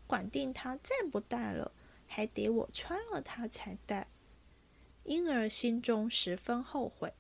[0.08, 1.72] 管定他再不戴了，
[2.08, 4.08] 还得我穿了他才戴。
[5.04, 7.12] 因而心中十分后悔。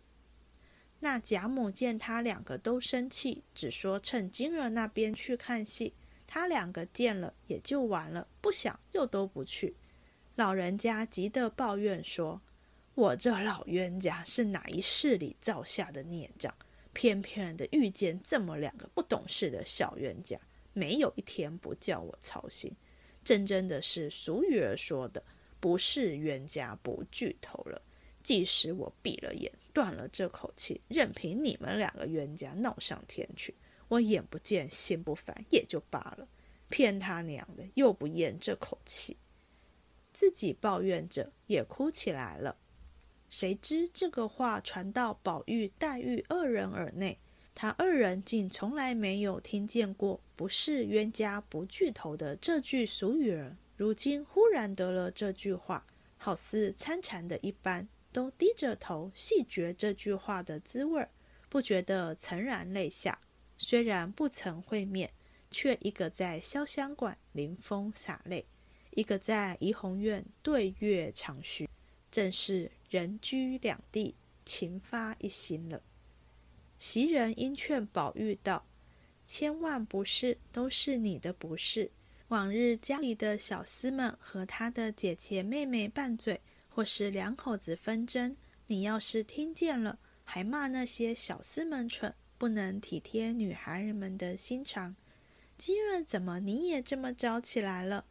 [0.99, 5.95] 那贾母见他两个都生气，只说趁金儿那边去看戏，
[6.27, 9.75] 他两个见了也就完了，不想又都不去。
[10.35, 12.39] 老人家急得抱怨说
[12.93, 16.55] ：“我这老冤家是哪一世里造下的孽障？
[16.93, 20.39] 偏偏的遇见这么两个不懂事的小冤家，
[20.73, 22.73] 没有一天不叫我操心。
[23.23, 25.23] 真真的是俗语儿说的。”
[25.61, 27.79] 不是冤家不聚头了，
[28.23, 33.53] 即使我闭了眼，断了这口气，任凭你们两个冤家闹上天去，
[33.87, 36.27] 我眼不见心不烦也就罢了。
[36.69, 39.17] 骗他娘的，又不咽这口气，
[40.11, 42.57] 自己抱怨着也哭起来了。
[43.31, 47.17] 谁知这个话传到宝玉、黛玉二人耳内，
[47.55, 53.55] 他二人竟从来没有听见过“不是冤家不聚头”的这句俗语儿。
[53.77, 61.07] 如今忽然得了这句话，好似参禅的一般，都低着头细嚼这句话的滋味，
[61.47, 63.17] 不觉得潸然泪下。
[63.57, 65.09] 虽然不曾会面，
[65.49, 68.45] 却一个在潇湘馆临风洒泪，
[68.89, 71.69] 一个在怡红院对月长叙，
[72.11, 74.15] 正是人居两地，
[74.45, 75.81] 情发一心了。
[76.77, 78.65] 袭人因劝宝玉道
[79.25, 81.89] ：“千万不是，都是你的不是。”
[82.27, 88.35] 往日家里的小厮们和他的姐姐妹妹拌嘴，或是两口子纷争，
[88.67, 94.97] 你要是听见了，还骂那些小厮们蠢，不能体贴女孩儿们的心肠。
[95.57, 98.03] 今日怎么你也这么着起来了？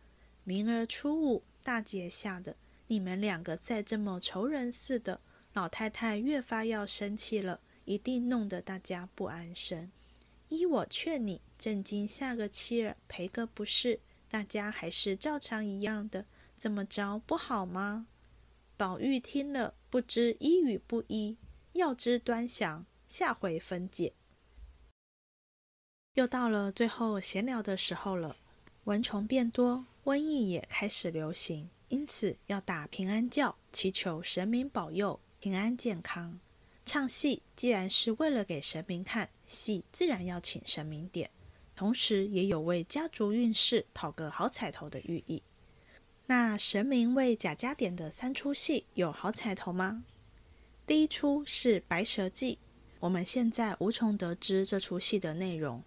[0.45, 2.57] 明儿初五大节下的，
[2.91, 5.21] 你们两个再这么仇人似的，
[5.53, 9.93] 老太太越发要生气了，一定弄得大家不安生。
[10.49, 14.01] 依我劝你，正经下个妻儿，赔个不是。
[14.29, 16.27] 大家还是照常一样的，
[16.59, 18.09] 这么着不好吗？
[18.77, 21.37] 宝玉听了，不知依与不依，
[21.75, 24.15] 要知端详，下回分解。
[26.15, 28.37] 又到了最后闲聊的时候了，
[28.85, 36.41] 蚊虫变多，瘟疫也开始流行，因此要打平安教，祈求神明保佑平安健康。
[36.87, 41.29] 唱戏既然是为了给神明看，戏自然要请神明点。
[41.77, 45.43] 同时，也有为家族运势讨个好彩头的寓意。
[46.27, 50.05] 那神明为贾家点的三出戏有好彩头吗？
[50.87, 52.55] 第一出是《白蛇记》，
[53.01, 55.83] 我们现在无从得知这出戏的内容，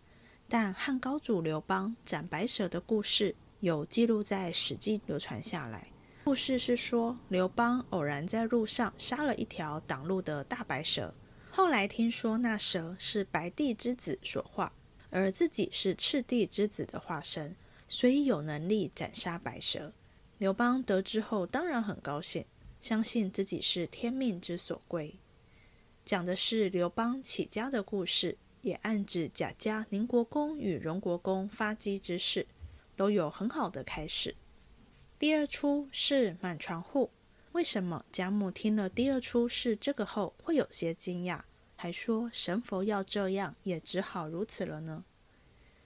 [0.50, 5.88] 但汉高祖刘邦斩白蛇的故事有记录在《史记》流传下来。
[6.24, 11.14] 故事是说，刘邦偶然在路上杀了一条挡路的大白蛇，
[11.52, 14.72] 后来听说那蛇是白帝之子所化。
[15.10, 17.56] 而自己是赤帝之子的化身，
[17.90, 19.92] 所以有能力斩杀白蛇。
[20.38, 22.46] 刘邦得知后，当然很高兴，
[22.80, 25.14] 相信自己是天命之所归。
[26.06, 32.48] 讲的是刘邦起家的故事，也暗指贾家宁国公与荣国公发迹之事，
[32.96, 34.34] 都有很好的开始。
[35.24, 37.10] 第二出是满床户，
[37.54, 41.40] 为什么贾母听了第二出是这个后，会有些惊讶？
[41.78, 45.06] 还说神佛要这样，也只好如此了呢。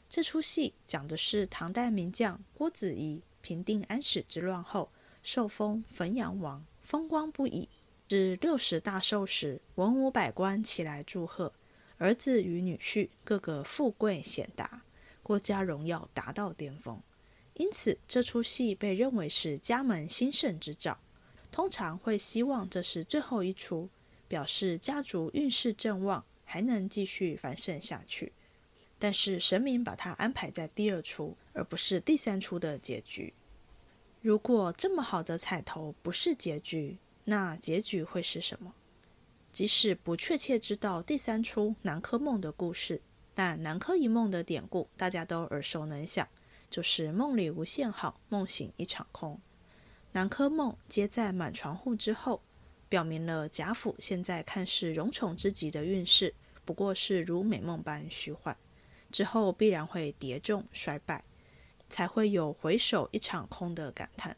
[0.09, 4.89] 这出戏讲的是唐代名将郭子仪平定安史之乱后，
[5.21, 7.69] 受封汾阳王，风光不已。
[8.07, 11.53] 至六十大寿时，文武百官齐来祝贺，
[11.99, 14.81] 儿子与女婿个个富贵显达，
[15.21, 16.99] 郭家荣耀达到巅峰。
[17.57, 20.97] 因此，这出戏被认为是家门兴盛之兆。
[21.51, 23.89] 通常会希望这是最后一出。
[24.29, 28.33] 表示家族运势正旺，还能继续繁盛下去。
[28.99, 33.33] 但是神明把它安排在第二出，而不是第三出的结局。
[34.21, 38.73] 如果这么好的彩头不是结局，那结局会是什么？
[39.53, 43.01] 即使不确切知道第三出南柯梦的故事，
[43.33, 46.27] 但南柯一梦的典故大家都耳熟能详，
[46.69, 49.39] 就是梦里无限好，梦醒一场空。
[50.11, 52.41] 南柯梦接在满床户之后。
[52.89, 58.55] 表明了贾府现在看似荣宠之极的运势，不过是如美梦般虚幻，
[59.11, 61.21] 之后必然会跌重衰败，
[61.89, 64.37] 才会有回首一场空的感叹。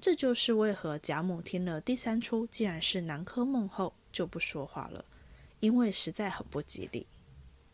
[0.00, 5.04] 这就是为何贾母听了第三出既然是南柯梦后就不说话了，
[5.60, 7.06] 因为实在很不吉利。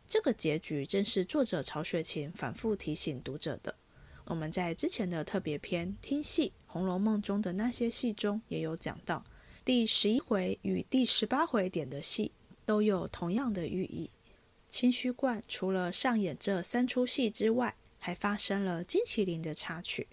[0.09, 3.77] 这个结局正是作者曹雪芹反复提醒读者的。
[4.31, 9.25] 我们在之前的特别篇听戏《红楼梦》中的那些戏中也有讲到。
[9.65, 12.31] 第十一回与第十八回点的戏
[12.65, 14.09] 都有同样的寓意。
[14.69, 20.07] 清虚观除了上演这三出戏之外，还发生了金麒麟的插曲。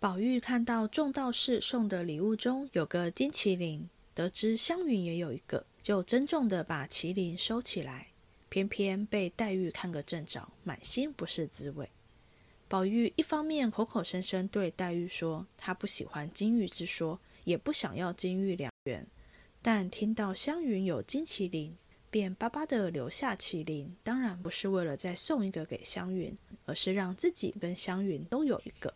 [0.00, 8.08] 宝玉看到众道士送的礼物中有个金麒麟，得知湘云也有一个，就珍重的把麒麟收起来，
[8.48, 11.90] 偏偏被黛玉看个正着，满心不是滋味。
[12.68, 17.20] 宝玉一方面口口声声对黛玉说他不喜欢金玉之说。
[17.46, 19.06] 也不想要金玉良缘，
[19.62, 21.76] 但听到湘云有金麒麟，
[22.10, 23.94] 便巴巴的留下麒麟。
[24.02, 28.92] 当然不是为了再送一个给湘云，而是让自己跟湘云都有一个。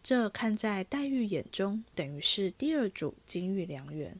[0.00, 4.16] 这看在黛玉眼中，等于是第二组金玉良缘。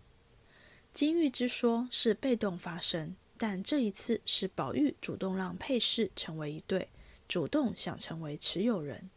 [0.92, 6.88] 金玉之说是被动发生，但这一次是宝玉主动让配饰成为一对，
[7.28, 9.10] 主动想成为持有人。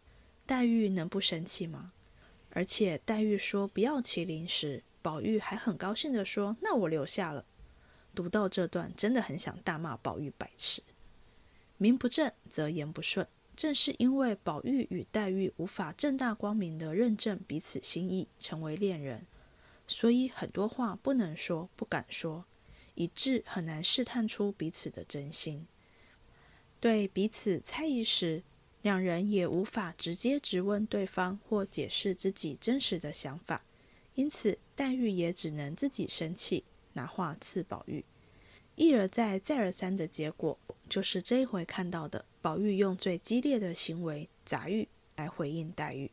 [0.45, 1.93] 黛玉能不生气吗？
[2.51, 7.45] 而且黛玉说不要麒麟时，宝玉还很高兴地说：“那我留下了。”
[8.15, 10.81] 读到这段，真的很想大骂宝玉白痴。
[11.77, 19.27] 名不正则言不顺，正是因为宝玉与黛玉无法正大光明地认证彼此心意，成为恋人，
[19.87, 22.45] 所以很多话不能说、不敢说，
[22.95, 25.67] 以致很难试探出彼此的真心。
[26.79, 28.41] 对彼此猜疑时，
[28.81, 33.63] 两人也无法直接质问对方或解释自己真实的想法，
[34.15, 36.63] 因此黛玉也只能自己生气，
[36.93, 38.05] 拿话刺宝玉。
[38.75, 40.57] 一而再、再而三的结果，
[40.87, 46.09] 就是这一回看到的宝玉用最激烈的行为砸玉来回应黛玉。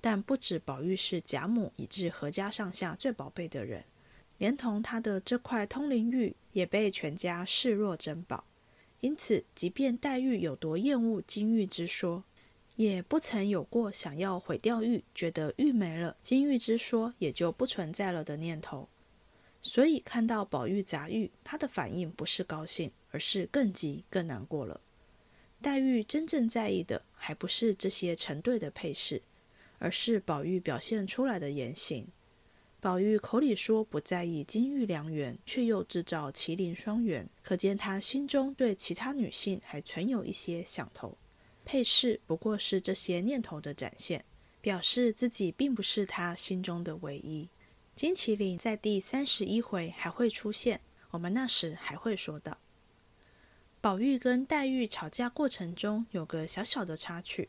[0.00, 3.82] 但不止宝玉是贾母以至阖家上下最宝贝的人，
[4.38, 8.44] 连同他的这块通灵玉也被全家视若珍宝。
[9.00, 12.24] 因此，即便黛玉有多厌恶金玉之说，
[12.76, 18.88] 也不曾有过想要毁掉玉，觉得玉没了，金玉之说也就不存在了的念头。
[19.62, 24.80] 所以，看到宝玉砸玉，他的反应不是高兴，而是更急、更难过了。
[25.60, 29.22] 黛玉真正在意的，还不是这些成对的配饰，
[29.78, 32.06] 而是宝玉表现出来的言行。
[32.80, 41.18] 宝玉口里说不在意金玉良缘，却又制造麒麟双缘，可见他心中对其他女性还存有一些想头。
[41.64, 44.24] 配饰不过是这些念头的展现，
[44.60, 47.48] 表示自己并不是他心中的唯一。
[47.96, 52.58] 金麒麟在第三十一回还会出现，我们那时还会说到。
[53.80, 57.48] 宝玉跟黛玉吵架过程中有个小小的插曲，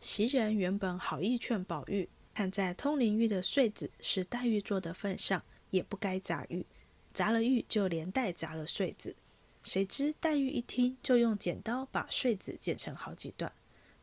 [0.00, 2.08] 袭人原本好意劝宝玉。
[2.36, 6.66] 看在通灵玉的穗子是黛玉做的份上，也不该砸玉，
[7.14, 9.16] 砸了玉就连带砸了穗子。
[9.62, 13.50] 谁知黛玉一听，就用剪刀把穗子剪成好几段。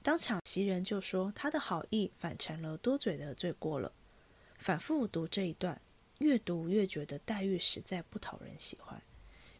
[0.01, 3.91] 当场袭人就说他的好意反成了多嘴的罪过了。
[4.57, 5.79] 反复读这一段，
[6.17, 8.99] 越读越觉得黛玉实在不讨人喜欢。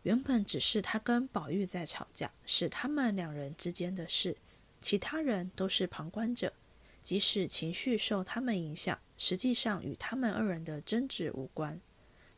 [0.02, 4.36] 原本只是他跟宝玉在吵架，是他们两人之间的事，
[4.82, 6.52] 其他人都是旁观者。
[7.04, 11.80] 即使情绪受他们影响，实际上与他们二人的争执无关。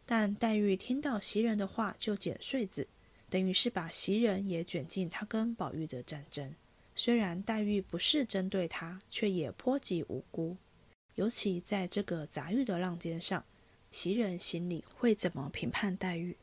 [0.06, 2.88] 但黛玉听到袭人的话就剪穗子，
[3.30, 6.54] 等于是把袭人也卷进他跟宝玉的战争。
[6.96, 10.58] 虽然黛玉不是针对他，却也颇及无辜。
[11.16, 13.46] 尤其在这个杂玉的浪尖上，
[13.92, 16.36] 袭人心里会怎么评判黛玉？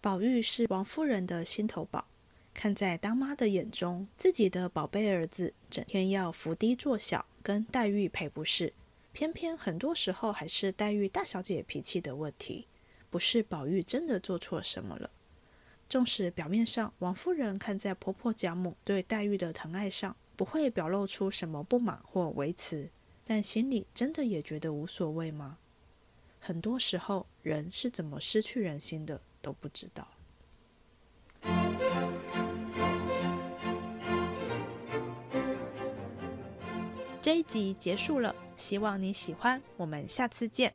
[0.00, 2.06] 宝玉是王夫人的心头宝。
[2.54, 8.72] 看在当妈的眼中，自己的宝贝儿子整天要伏低做小，跟黛玉赔不是，
[9.12, 12.66] 偏偏很多时候还是黛玉大小姐脾气的问题，
[13.10, 15.10] 不是宝玉真的做错什么了。
[15.88, 22.88] 纵使表面上王夫人看在婆婆贾母对黛玉的疼爱上，不会表露出什么不满或维持，
[23.24, 25.58] 但心里真的也觉得无所谓吗？
[26.40, 30.08] 很多时候，人是怎么失去人心的都不知道。
[37.24, 40.74] 这一集结束了，希望你喜欢，我们下次见。